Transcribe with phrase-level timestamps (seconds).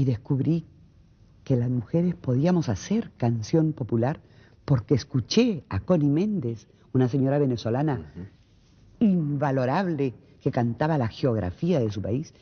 [0.00, 0.64] Y descubrí
[1.44, 4.18] que las mujeres podíamos hacer canción popular
[4.64, 8.10] porque escuché a Connie Méndez, una señora venezolana
[8.98, 12.32] invalorable que cantaba la geografía de su país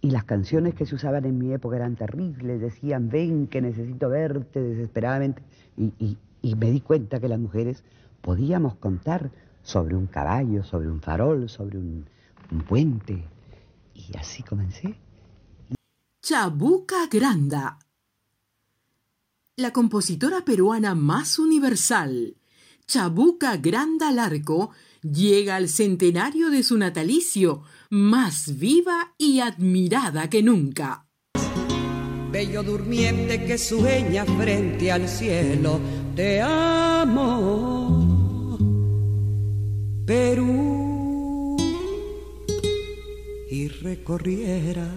[0.00, 4.08] y las canciones que se usaban en mi época eran terribles, decían, ven que necesito
[4.08, 5.42] verte desesperadamente.
[5.76, 6.18] Y,
[6.56, 7.84] me di cuenta que las mujeres
[8.20, 9.30] podíamos contar
[9.62, 12.06] sobre un caballo, sobre un farol, sobre un,
[12.50, 13.22] un puente.
[13.94, 14.96] Y así comencé.
[16.28, 17.78] Chabuca Granda.
[19.54, 22.36] La compositora peruana más universal,
[22.84, 24.70] Chabuca Granda Larco,
[25.02, 31.06] llega al centenario de su natalicio, más viva y admirada que nunca.
[32.32, 35.78] Bello durmiente que sueña frente al cielo,
[36.16, 37.38] te amo,
[40.04, 41.56] Perú,
[43.48, 44.92] y recorriera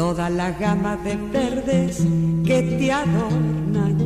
[0.00, 1.98] toda la gama de verdes
[2.46, 3.98] que te adornan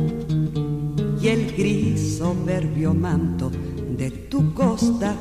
[1.21, 3.49] y el gris soberbio manto
[3.97, 5.15] de tu costa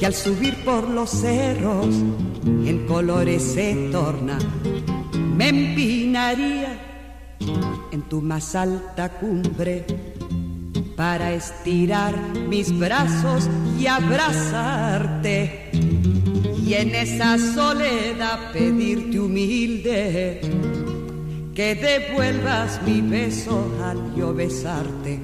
[0.00, 1.94] que al subir por los cerros
[2.44, 4.36] en colores se torna.
[5.14, 6.76] Me empinaría
[7.92, 9.86] en tu más alta cumbre
[10.96, 15.70] para estirar mis brazos y abrazarte
[16.70, 20.40] y en esa soledad pedirte humilde
[21.52, 25.18] que devuelvas mi beso al yo besarte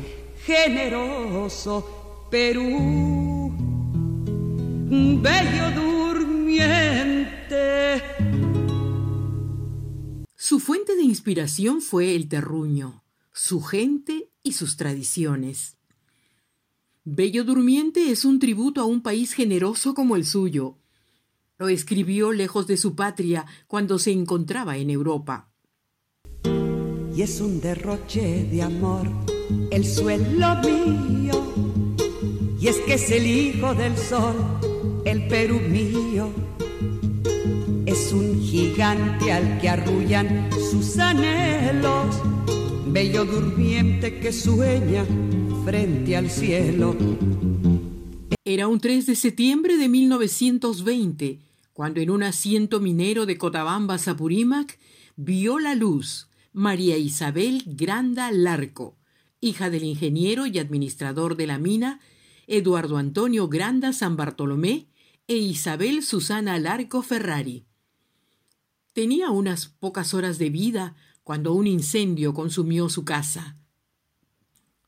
[0.45, 3.53] generoso Perú,
[5.23, 7.13] bello durmiente.
[10.35, 15.77] Su fuente de inspiración fue el terruño, su gente y sus tradiciones.
[17.05, 20.79] Bello Durmiente es un tributo a un país generoso como el suyo.
[21.59, 25.51] Lo escribió lejos de su patria cuando se encontraba en Europa.
[27.15, 29.09] Y es un derroche de amor
[29.71, 31.77] el suelo mío
[32.61, 34.35] y es que es el hijo del sol,
[35.05, 36.31] el Perú mío.
[37.85, 42.17] Es un gigante al que arrullan sus anhelos,
[42.87, 45.05] bello durmiente que sueña
[45.65, 46.97] frente al cielo.
[48.45, 51.39] Era un 3 de septiembre de 1920,
[51.77, 54.79] cuando en un asiento minero de Cotabamba, Zapurímac,
[55.15, 58.97] vio la luz María Isabel Granda Larco,
[59.43, 62.01] hija del ingeniero y administrador de la mina
[62.47, 64.87] Eduardo Antonio Granda San Bartolomé
[65.29, 67.67] e Isabel Susana Larco Ferrari.
[68.95, 73.59] Tenía unas pocas horas de vida cuando un incendio consumió su casa.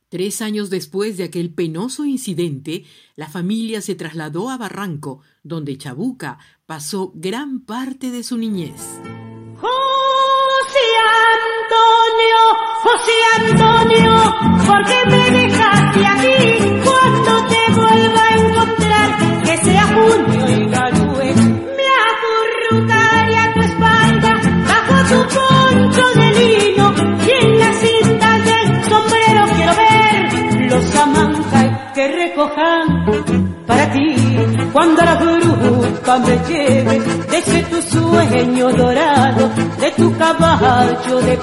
[0.09, 6.39] Tres años después de aquel penoso incidente, la familia se trasladó a Barranco, donde Chabuca
[6.65, 8.81] pasó gran parte de su niñez.
[9.61, 10.87] José
[11.37, 12.41] Antonio,
[12.83, 14.15] José Antonio,
[14.67, 20.38] ¿por qué me dejaste aquí cuando vuelva a encontrar, que sea junio
[33.67, 34.15] para ti
[34.73, 35.19] cuando la
[36.49, 37.01] lleve
[37.65, 39.51] tu sueño dorado
[39.81, 41.37] de tu caballo de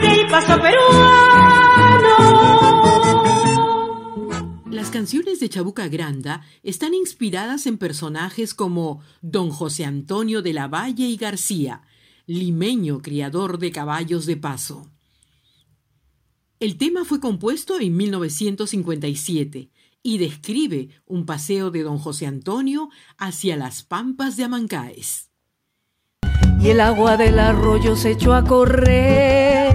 [0.00, 1.94] del paso peruano
[4.70, 10.66] las canciones de Chabuca Granda están inspiradas en personajes como don José Antonio de la
[10.68, 11.82] Valle y García,
[12.26, 14.93] limeño criador de caballos de paso.
[16.60, 19.70] El tema fue compuesto en 1957
[20.02, 25.30] y describe un paseo de don José Antonio hacia las pampas de Amancaes.
[26.60, 29.74] Y el agua del arroyo se echó a correr.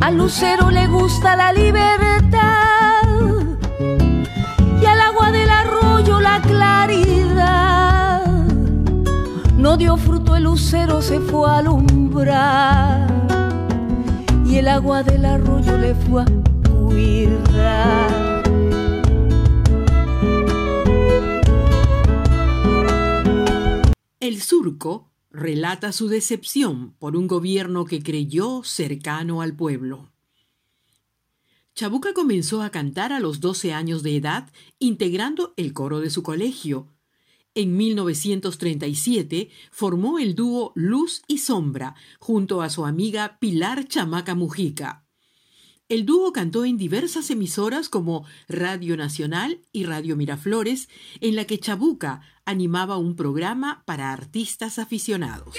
[0.00, 2.64] Al lucero le gusta la libertad
[6.40, 8.24] claridad.
[9.56, 13.33] No dio fruto el lucero, se fue a alumbrar.
[14.54, 16.26] El agua del arroyo le fue a.
[24.20, 30.12] El surco relata su decepción por un gobierno que creyó cercano al pueblo.
[31.74, 36.22] Chabuca comenzó a cantar a los 12 años de edad, integrando el coro de su
[36.22, 36.93] colegio.
[37.54, 45.04] En 1937 formó el dúo Luz y Sombra junto a su amiga Pilar Chamaca Mujica.
[45.88, 50.88] El dúo cantó en diversas emisoras como Radio Nacional y Radio Miraflores,
[51.20, 55.54] en la que Chabuca animaba un programa para artistas aficionados.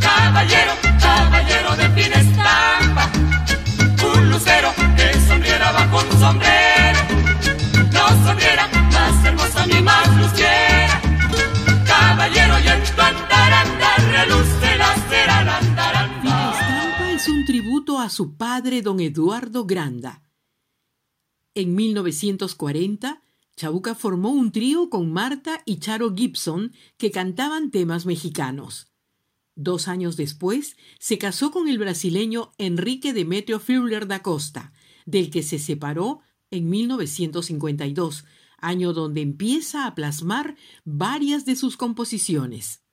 [0.00, 3.10] caballero, caballero de fin estampa,
[4.14, 7.00] un lucero que sonriera bajo un sombrero,
[8.24, 11.00] sonriera más hermosa ni más luciera,
[11.86, 12.92] caballero y en tu
[14.12, 15.42] reluce la cera
[17.14, 20.24] es un tributo a su padre don Eduardo Granda.
[21.54, 23.22] En 1940,
[23.54, 28.88] Chabuca formó un trío con Marta y Charo Gibson que cantaban temas mexicanos.
[29.54, 34.72] Dos años después, se casó con el brasileño Enrique Demetrio Führer da Costa,
[35.04, 38.24] del que se separó en 1952,
[38.58, 40.54] año donde empieza a plasmar
[40.84, 42.84] varias de sus composiciones.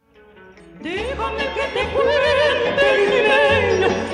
[0.81, 2.39] Déjame que te cuente,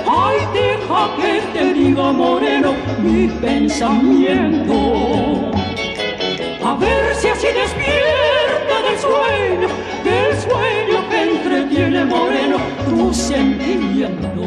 [0.07, 4.73] ay, deja que te diga, moreno, mi pensamiento.
[6.63, 9.67] A ver si así despierta del sueño,
[10.03, 12.57] del sueño que entretiene, moreno,
[12.89, 14.41] tu sentimiento.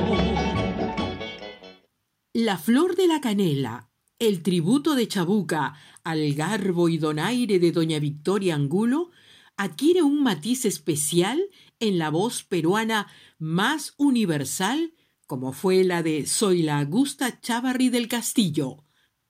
[2.34, 5.74] La flor de la canela, el tributo de Chabuca
[6.04, 9.10] al garbo y donaire de doña Victoria Angulo,
[9.56, 11.40] adquiere un matiz especial
[11.80, 14.92] en la voz peruana más universal
[15.28, 18.78] como fue la de Soy la Augusta Chavarri del Castillo,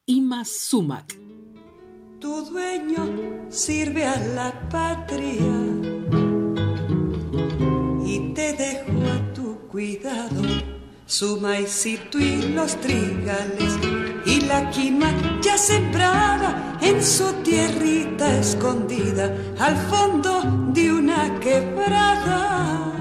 [0.06, 1.18] Imas Sumac.
[2.20, 5.42] Tu dueño sirve a la patria
[8.06, 10.40] y te dejo a tu cuidado
[11.04, 13.87] su maicito y los trigales
[14.28, 15.10] y la quima
[15.40, 20.42] ya sembrada en su tierrita escondida al fondo
[20.72, 22.92] de una quebrada.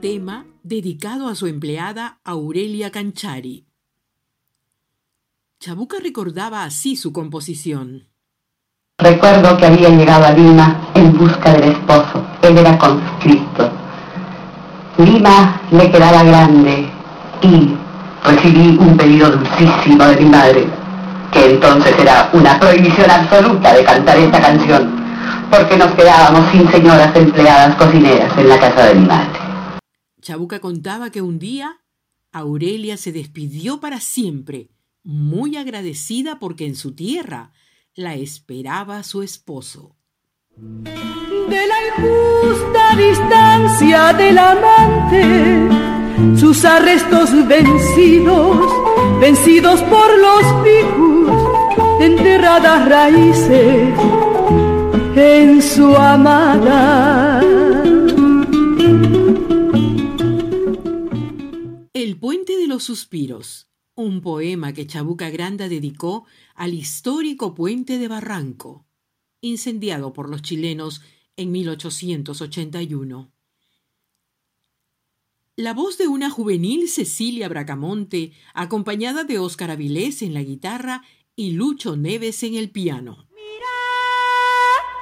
[0.00, 3.66] Tema dedicado a su empleada Aurelia Canchari.
[5.60, 8.08] Chabuca recordaba así su composición.
[8.96, 12.26] Recuerdo que había llegado a Lima en busca del esposo.
[12.42, 13.70] Él era conscripto
[15.04, 16.90] Lima me quedaba grande
[17.42, 17.74] y
[18.24, 20.66] recibí un pedido dulcísimo de mi madre,
[21.32, 24.90] que entonces era una prohibición absoluta de cantar esta canción,
[25.50, 29.38] porque nos quedábamos sin señoras empleadas cocineras en la casa de mi madre.
[30.20, 31.78] Chabuca contaba que un día
[32.32, 34.70] Aurelia se despidió para siempre,
[35.02, 37.52] muy agradecida porque en su tierra
[37.94, 39.96] la esperaba su esposo
[40.56, 45.68] de la injusta distancia del amante,
[46.38, 48.56] sus arrestos vencidos,
[49.20, 53.88] vencidos por los picos, enterradas raíces
[55.16, 57.40] en su amada.
[61.92, 66.24] El puente de los suspiros, un poema que Chabuca Granda dedicó
[66.54, 68.86] al histórico puente de Barranco
[69.40, 71.02] incendiado por los chilenos
[71.36, 73.32] en 1881.
[75.60, 81.02] La voz de una juvenil Cecilia Bracamonte, acompañada de Óscar Avilés en la guitarra
[81.36, 83.26] y Lucho Neves en el piano.
[83.34, 83.68] Mira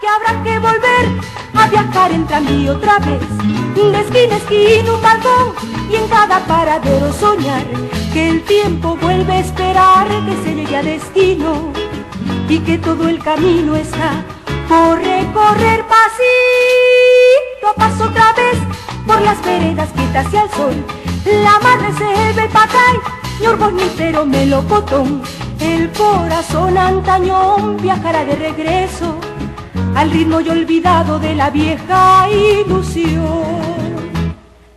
[0.01, 1.23] que habrá que volver
[1.55, 3.23] a viajar entre mí otra vez,
[3.77, 5.55] de esquina esquina un balcón
[5.93, 7.65] y en cada paradero soñar
[8.13, 11.73] que el tiempo vuelve a esperar que se llegue a destino
[12.49, 14.25] y que todo el camino está
[14.69, 16.68] por recorrer pasito
[17.75, 18.59] paso otra vez
[19.07, 20.85] por las veredas quietas hacia el sol.
[21.25, 22.97] La madre se patay,
[23.73, 25.23] ni pero melocotón.
[25.61, 29.19] El corazón antañón viajará de regreso
[29.95, 33.69] al ritmo y olvidado de la vieja ilusión.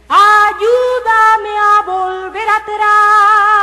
[0.09, 3.60] Ayúdame a volver atrás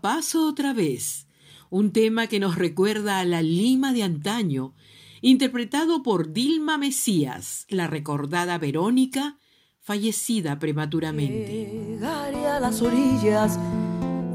[0.00, 1.26] paso otra vez,
[1.70, 4.74] un tema que nos recuerda a la Lima de antaño,
[5.20, 9.38] interpretado por Dilma Mesías, la recordada Verónica,
[9.80, 11.70] fallecida prematuramente.
[11.90, 13.58] Llegaré a las orillas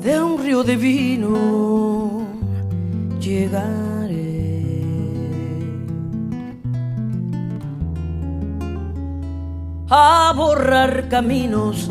[0.01, 2.27] de un río de vino,
[3.19, 3.91] llegaré.
[9.89, 11.89] A borrar caminos,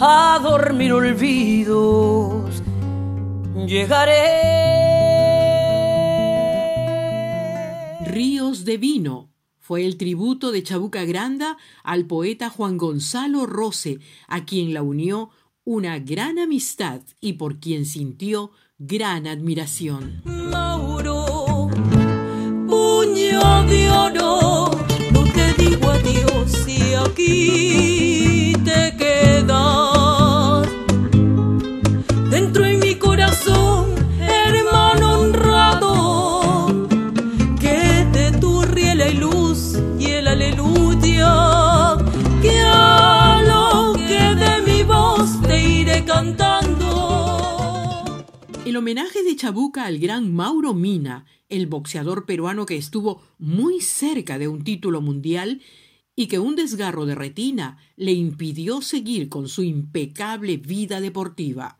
[0.00, 2.62] a dormir olvidos
[3.66, 4.14] llegaré.
[8.06, 14.46] Ríos de Vino Fue el tributo de Chabuca Granda al poeta Juan Gonzalo Rose, a
[14.46, 15.30] quien la unió
[15.64, 20.22] una gran amistad y por quien sintió gran admiración.
[20.24, 21.68] Mauro,
[22.66, 24.70] puño de oro,
[25.12, 29.17] no te digo adiós si aquí te quedas.
[48.78, 54.46] Homenaje de Chabuca al gran Mauro Mina, el boxeador peruano que estuvo muy cerca de
[54.46, 55.60] un título mundial
[56.14, 61.76] y que un desgarro de retina le impidió seguir con su impecable vida deportiva.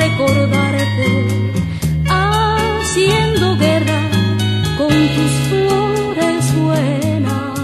[0.00, 1.52] Recordarte
[2.08, 4.10] haciendo guerra
[4.78, 7.58] con tus flores buenas.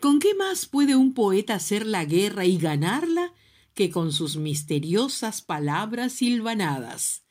[0.00, 3.32] ¿Con qué más puede un poeta hacer la guerra y ganarla
[3.74, 7.24] que con sus misteriosas palabras silvanadas?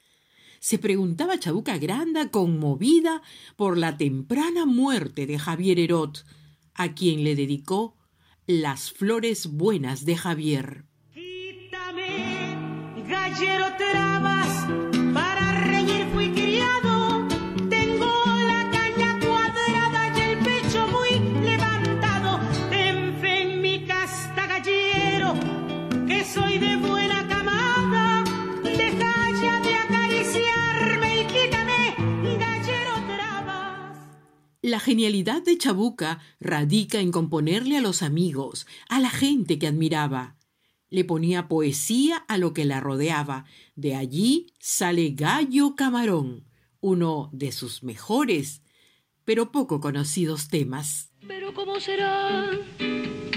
[0.59, 3.21] Se preguntaba Chabuca Granda conmovida
[3.55, 6.25] por la temprana muerte de Javier Herot,
[6.73, 7.95] a quien le dedicó
[8.45, 10.88] Las flores buenas de Javier.
[13.29, 14.65] Quítame, gallero trabas,
[15.13, 17.27] para reñir fui criado.
[17.69, 18.11] Tengo
[18.47, 22.39] la caña cuadrada y el pecho muy levantado.
[22.69, 25.33] Ten fe en mi casta gallero,
[26.07, 28.23] que soy de buena camada.
[28.63, 33.95] Deja ya de acariciarme y quítame, gallero trabas.
[34.61, 40.38] La genialidad de Chabuca radica en componerle a los amigos, a la gente que admiraba.
[40.89, 43.45] Le ponía poesía a lo que la rodeaba.
[43.75, 46.45] De allí sale Gallo Camarón,
[46.81, 48.61] uno de sus mejores,
[49.25, 51.11] pero poco conocidos temas.
[51.27, 52.61] Pero cómo serán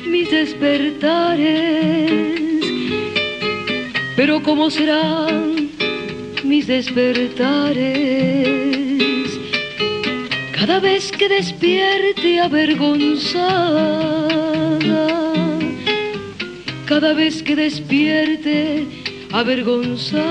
[0.08, 2.40] mis despertares,
[4.16, 5.70] pero cómo serán
[6.44, 9.38] mis despertares.
[10.52, 15.11] Cada vez que despierte avergonzada,
[16.86, 18.86] cada vez que despierte
[19.32, 20.22] avergonzada,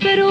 [0.00, 0.30] pero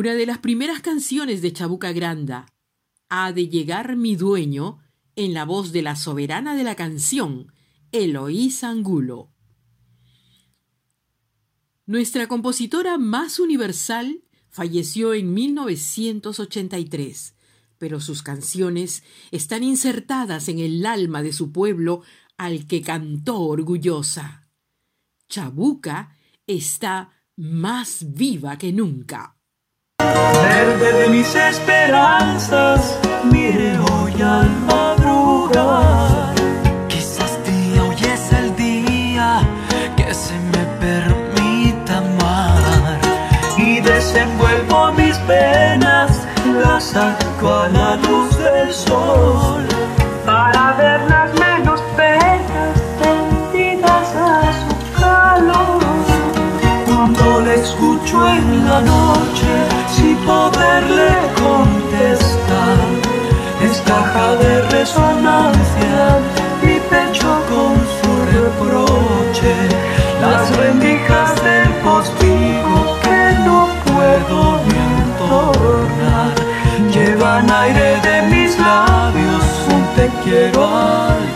[0.00, 2.46] Una de las primeras canciones de Chabuca Granda,
[3.10, 4.78] Ha de llegar mi dueño,
[5.14, 7.52] en la voz de la soberana de la canción,
[7.92, 9.30] Eloísa Angulo.
[11.84, 17.34] Nuestra compositora más universal falleció en 1983,
[17.76, 22.00] pero sus canciones están insertadas en el alma de su pueblo
[22.38, 24.48] al que cantó orgullosa.
[25.28, 26.16] Chabuca
[26.46, 29.36] está más viva que nunca.
[30.42, 36.34] Verde de mis esperanzas, mire hoy al madrugar.
[36.88, 39.40] Quizás día hoy es el día
[39.96, 42.98] que se me permita amar.
[43.56, 46.10] Y desenvuelvo mis penas,
[46.62, 49.66] las saco a la luz del sol
[50.24, 55.82] para verlas menos bellas sentidas a su calor.
[56.86, 59.69] Cuando le escucho en la noche
[60.00, 61.10] sin poderle
[61.44, 62.78] contestar,
[63.62, 66.18] es caja de resonancia
[66.62, 69.54] mi pecho con su reproche,
[70.20, 76.34] las rendijas del postigo que no puedo ni entornar,
[76.92, 81.29] llevan aire de mis labios, un te quiero al.